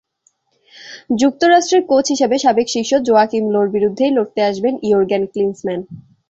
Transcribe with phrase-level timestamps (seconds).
[1.21, 5.81] যুক্তরাষ্ট্রের কোচ হিসেবে সাবেক শিষ্য জোয়াকিম লোর বিরুদ্ধেই লড়তে আসবেন ইয়ুর্গেন ক্লিন্সম্যান।